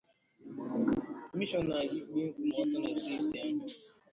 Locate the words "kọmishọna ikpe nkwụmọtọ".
1.29-2.75